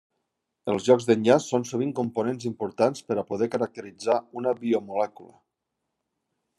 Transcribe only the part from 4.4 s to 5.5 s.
una biomolècula.